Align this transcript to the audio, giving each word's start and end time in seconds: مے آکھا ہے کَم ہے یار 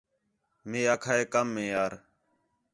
مے 0.69 0.81
آکھا 0.93 1.13
ہے 1.19 1.23
کَم 1.33 1.47
ہے 1.57 1.65
یار 1.73 1.91